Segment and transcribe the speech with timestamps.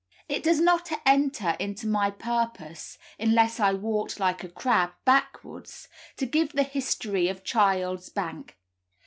[0.27, 6.25] It does not enter into my purpose (unless I walked like a crab, backwards) to
[6.25, 8.57] give the history of Child's bank.